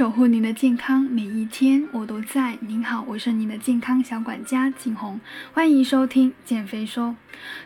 [0.00, 2.56] 守护您的健康，每一天我都在。
[2.60, 5.20] 您好，我是您的健康小管家景红，
[5.52, 7.14] 欢迎收听减肥说。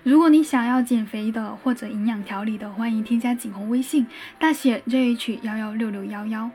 [0.03, 4.09] 如果你想要减肥的或者营养调理的，欢迎添加景红微信，
[4.41, 6.51] 大写 JH 幺幺六六幺幺。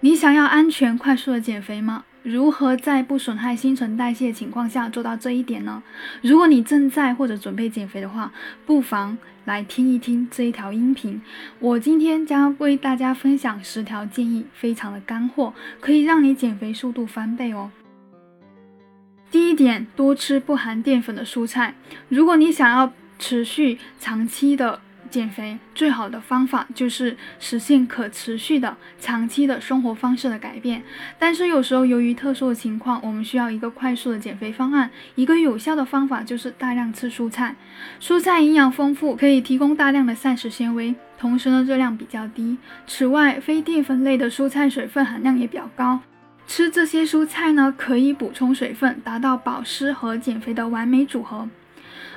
[0.00, 2.04] 你想要安全快速的减肥吗？
[2.22, 5.82] 如何在不损害新陈代谢情况下做到这一点呢？
[6.22, 8.32] 如果你正在或者准备减肥的话，
[8.64, 11.20] 不妨来听一听这一条音频。
[11.58, 17.70] 我今天将为大家分享十条建议，非常的干货，可以让你减肥速度翻倍哦。
[19.30, 21.74] 第一点，多吃不含淀粉的蔬菜。
[22.08, 24.80] 如果你想要持续长期的，
[25.12, 30.82] 减肥最好的方法就是实现可持续的长期的生活方式的改变。
[31.18, 34.90] 但是有时候由于特殊的情况，我们需要一个快速的减肥方案。
[35.14, 37.54] 一个有效的方法就是大量吃蔬菜。
[38.00, 42.56] 蔬菜营养丰富，可以提供大量的膳食纤维，同时呢热量比较低。
[42.86, 46.00] 此外，非淀粉类的蔬菜水分含量也比较高。
[46.46, 51.46] 吃这些蔬菜呢，可以补充水分，达到保湿和减肥的完美组合。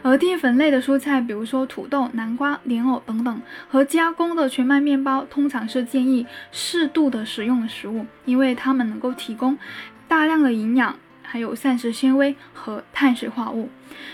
[0.08, 9.58] 而淀粉类的蔬菜，比如说土豆、南瓜、莲藕等等，和加工的全麦面包，通常是建议适度的食用的食物，因为它们能够提供
[10.08, 10.96] 大量的营养。
[11.26, 13.70] 还有膳食纤维和碳水化物。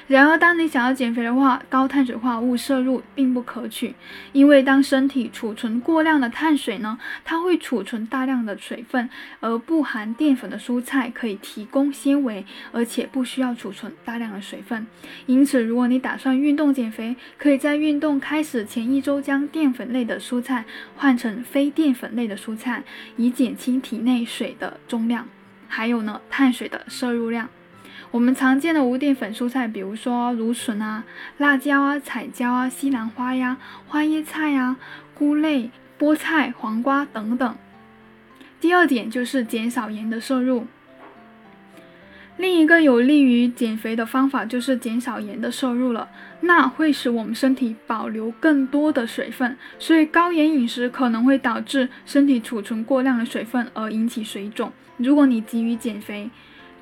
[0.08, 3.96] 然而，当你想要减肥的话，高碳水化物摄入并不可取，
[4.32, 9.10] 因为当身体储存过量的碳水呢，它会储存大量的水分，
[9.40, 14.86] 而不含淀粉的蔬菜可以提供纤维，而且不需要储存大量的水分。
[15.26, 20.66] 因此，如果你打算运动减肥，可以在运动开始前一周将淀粉类的蔬菜
[20.96, 22.84] 换成非淀粉类的蔬菜，
[23.16, 25.28] 以减轻体内水的重量。
[25.72, 27.48] 还有呢，碳水的摄入量。
[28.12, 31.06] 我们常见的无淀粉蔬菜，比如说芦笋啊、
[31.38, 33.56] 辣椒啊、彩椒啊、西兰花呀、
[33.88, 34.76] 花椰菜呀、
[35.16, 37.56] 菇类、菠菜、黄瓜等等。
[38.60, 40.68] 第二点就是减少盐的摄入。
[42.42, 46.10] 另一个有利于减肥的方法就是减少盐的摄入了，
[46.40, 54.72] 那会使我们身体保留更多的水分，所以高盐饮食可能会导致身体储存过量的水分而引起水肿。
[54.98, 56.32] 如果你急于减肥，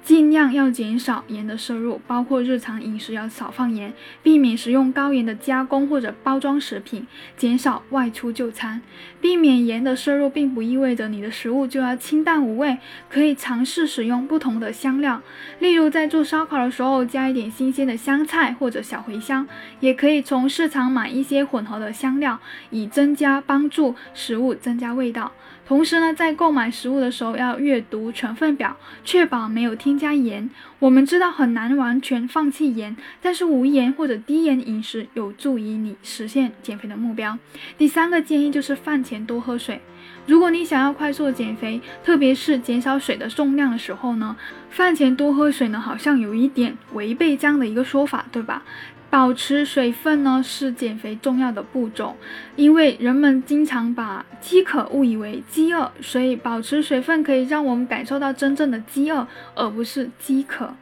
[0.03, 3.93] 尽量要减少盐的摄入，包括日常饮食要少放盐，
[4.23, 7.05] 避免食用高盐的加工或者包装食品，
[7.37, 8.81] 减少外出就餐。
[9.21, 12.77] 避免盐的摄入并不意味着你的食物就要清淡无味，
[13.09, 15.21] 可以尝试使用不同的香料，
[15.59, 19.47] 例如在做烧烤的时候加一点新鲜的香菜或者小茴香，
[19.79, 22.39] 也可以从市场买一些混合的香料，
[22.71, 25.31] 以增加帮助食物增加味道。
[25.69, 28.75] 同时呢，在购买食物的时候要阅读成分表，
[29.05, 30.49] 确保没有添加盐。
[30.79, 37.37] 我们知道很难完全放弃盐，但是无盐或者低盐饮食有助于你实现减肥的目标。
[37.77, 39.79] 第三个建议就是饭前多喝水。
[40.25, 44.35] 如果你想要快速减肥，特别是减少水的重量的时候呢，
[44.71, 48.63] 饭前多喝水呢，好像有一点违背这样的一个说法，对吧？
[49.09, 52.15] 保持水分呢是减肥重要的步骤，
[52.55, 60.75] 因为人们经常把饥渴误以为饥饿，所以保持水分可以让我们感受到真正的饥饿，而不是饥渴。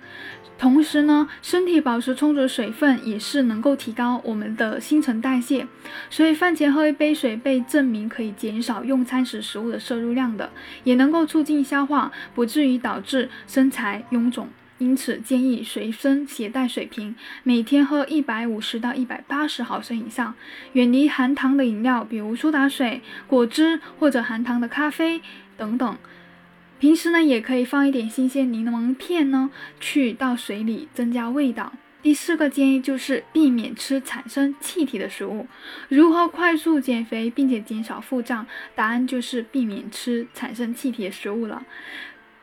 [0.57, 5.67] 同时呢，身体保持充足水分也是能够提高我们的新陈代谢，
[6.09, 10.49] 所以饭前喝一杯水被证明可以减少用餐时食物的摄入量的，
[10.83, 14.49] 也能够促进消化，不至于导致身材臃肿。
[14.79, 20.35] 因此，建议随身携带水瓶，每天喝一百五十到一百八十毫升以上。
[20.73, 25.21] 远离含糖的饮料，比如苏打水、果汁或者含糖的咖啡
[25.57, 25.97] 等等。
[26.79, 29.49] 平时呢，也可以放一点新鲜柠檬片呢，
[29.79, 31.73] 去到水里增加味道。
[32.03, 35.47] 第四个建议就是避免吃产生气体的食物。
[35.89, 38.45] 如何快速减肥并且减少腹胀？
[38.75, 41.65] 答案就是避免吃产生气体的食物了。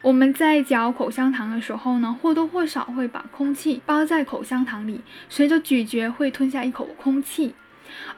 [0.04, 5.00] 我们在嚼口香糖的时候呢，或多或少会把空气包在口香糖里，
[5.30, 7.54] 随着咀嚼会吞下一口空气，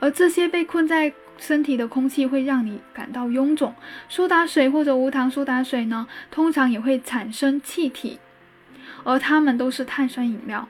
[0.00, 3.72] 而这些被困在身体的空气会让你感到臃肿。
[4.08, 8.18] 苏打水或者无糖苏打水呢，通常也会产生气体，
[9.04, 10.68] 而它们都是碳酸饮料。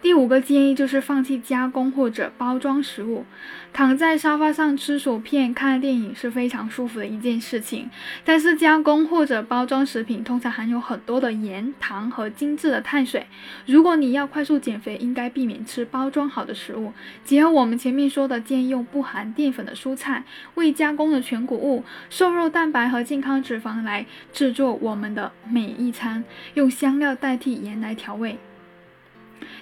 [0.00, 3.24] 第五个建议就是放弃加工或者包装食物。
[3.72, 7.88] 躺在沙发上吃薯片、看电影是非常舒服的一件事情，
[8.22, 13.26] 但是加工或者包装食品通常含有很多的盐、糖和精致的碳水。
[13.64, 16.92] 如果你要快速减肥，应该避免吃包装好的食物。
[17.24, 20.24] 结合我们前面说的，建议用不含淀粉的蔬菜、
[20.56, 24.04] 未加工的全谷物、瘦肉蛋白和健康脂肪来
[24.34, 28.38] 制作我们的每一餐，用香料代替盐来调味。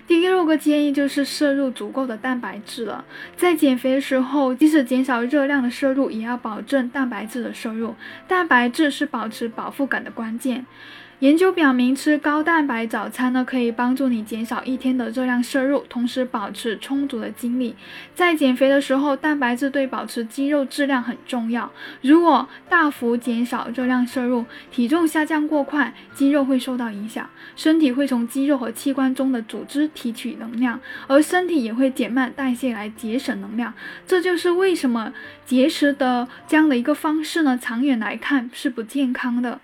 [0.07, 3.05] 第六个建议就是摄入足够的蛋白质了。
[3.37, 7.95] 在减肥的时候，即使减少热量的摄入，也要保证蛋白质的摄入。
[8.27, 10.67] 蛋白质是保持饱腹感的关键。
[11.21, 17.77] 研究表明，吃高蛋白早餐呢，可以帮助你减少一天的热量摄入，同时保持充足的精力。
[18.15, 21.71] 在减肥的时候，蛋白质对保持肌肉质量很重要。
[22.01, 33.75] 如果大幅减少热量摄入，体重下降过快，肌肉会受到影响，身体会从肌肉和器官中的组织提取能量，而身体也会减慢代谢来节省能量。
[34.07, 35.13] 这就是为什么
[35.45, 39.61] 节食的这样的一个方式呢，长远来看是不健康的。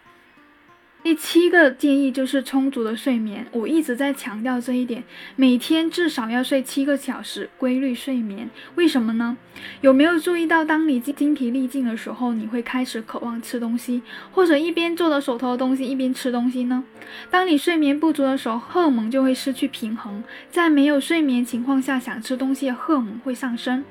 [1.07, 5.05] 第七个建议就是充足的睡眠，我一直在强调这一点，
[5.37, 8.51] 每天至少要睡七个小时，规律睡眠。
[8.75, 9.37] 为什么呢？
[9.83, 16.83] 有没有注意到，当你精疲力尽的时候，你会开始渴望吃东西，或者一边做着手头的东西，一边吃东西呢？
[17.31, 23.85] 当你睡眠不足的时候，荷尔蒙就会失去平衡，在没有睡眠情况下，想吃东西的荷尔蒙会上升，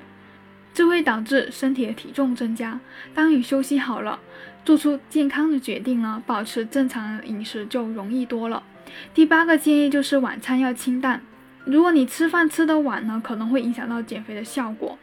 [0.73, 2.77] 这会导致身体的体重增加。
[3.13, 4.19] 当你休息好了。
[4.65, 8.63] 做出健康的决定呢，保持正常的饮食就容易多了。
[9.13, 11.21] 第八个建议就是晚餐要清淡。
[11.65, 14.97] 如果你吃饭吃得晚呢，可能会影响到减肥的效果。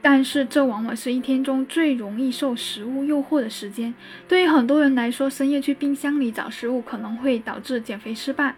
[0.00, 3.92] 但是这往往是一天中最容易受食物诱惑的时间。
[4.28, 8.54] 对于很多人来说，深夜去冰箱里找食物可能会导致减肥失败。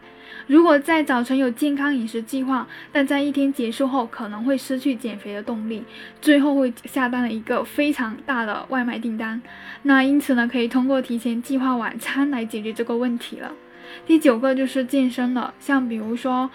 [0.46, 5.84] 如果在早晨有健康饮食计划，但在一天结束后可能会失去减肥的动力，
[6.20, 9.40] 最后会下单了一个非常大的外卖订单。
[9.82, 13.52] 那因此呢，可以通过提前计划晚餐来解决这个问题了。
[14.06, 16.50] 第九个就是健身了，像比如说。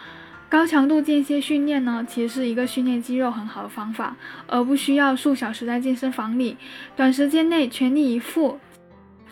[0.48, 4.16] 高强度间歇训练呢，其实是一个训练肌肉很好的方法，
[4.46, 6.56] 而不需要数小时在健身房里，
[6.96, 8.60] 短时间内全力以赴。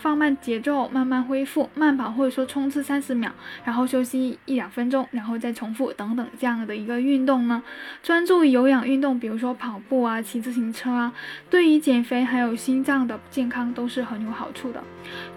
[0.03, 3.31] 放慢节奏，慢慢恢复，慢跑或者说冲刺三十秒，
[3.63, 7.63] 然后休息一两分钟，然后再重复等等这样的一个运动呢。
[8.01, 11.13] 专注于有氧运动，比如说跑步啊、骑自行车啊，
[11.49, 14.83] 对于减肥还有心脏的健康都是很有好处的。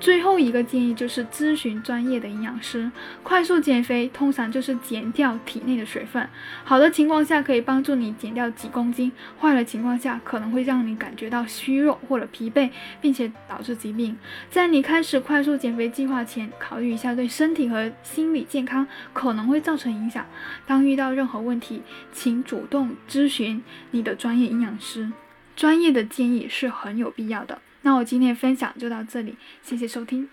[0.00, 2.90] 最后一个建议就是咨询专业的营养师。
[3.22, 6.28] 快速减肥通常就是减掉体内的水分，
[6.64, 12.68] 好的情况下可以帮助你减掉几公斤，坏的情况下可能会让你感觉到虚弱或者疲惫，
[13.00, 14.16] 并且导致疾病。
[14.56, 20.24] 在你开始快速减肥计划前，考虑一下对身体和心理健康可能会造成影响。
[20.66, 25.12] 当遇到任何问题，请主动咨询你的专业营养师，
[25.54, 27.60] 专业的建议是很有必要的。
[27.82, 30.26] 那我今天分享就到这里，谢谢收听。